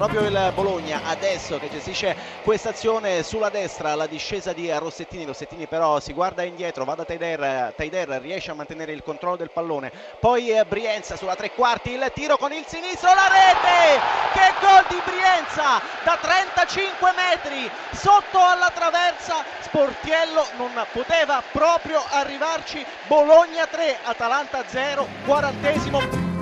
proprio 0.00 0.22
il 0.22 0.52
Bologna 0.54 1.02
adesso 1.04 1.58
che 1.58 1.68
gestisce 1.68 2.16
questa 2.42 2.70
azione 2.70 3.22
sulla 3.22 3.50
destra, 3.50 3.94
la 3.94 4.06
discesa 4.06 4.54
di 4.54 4.72
Rossettini, 4.72 5.26
Rossettini 5.26 5.66
però 5.66 6.00
si 6.00 6.14
guarda 6.14 6.42
indietro, 6.42 6.86
va 6.86 6.94
da 6.94 7.04
Taider, 7.04 7.74
Taider 7.76 8.08
riesce 8.22 8.50
a 8.50 8.54
mantenere 8.54 8.92
il 8.92 9.02
controllo 9.02 9.36
del 9.36 9.50
pallone, 9.50 9.92
poi 10.18 10.52
eh, 10.52 10.64
Brienza 10.64 11.16
sulla 11.16 11.36
tre 11.36 11.50
quarti, 11.50 11.90
il 11.90 12.10
tiro 12.14 12.38
con 12.38 12.50
il 12.50 12.64
sinistro, 12.66 13.10
la 13.12 13.28
rete, 13.28 14.00
che 14.32 14.54
gol 14.58 14.86
di 14.88 15.02
Brienza 15.04 15.82
da 16.02 16.16
35 16.18 17.12
metri 17.14 17.70
sotto 17.92 18.38
alla 18.38 18.72
traversa, 18.74 19.44
Sportiello 19.60 20.46
non 20.56 20.70
poteva 20.92 21.42
proprio 21.52 22.02
arrivarci, 22.08 22.82
Bologna 23.06 23.66
3, 23.66 23.98
Atalanta 24.04 24.64
0, 24.66 25.06
quarantesimo. 25.26 26.39